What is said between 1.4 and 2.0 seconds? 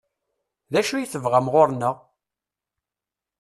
ɣur-neɣ?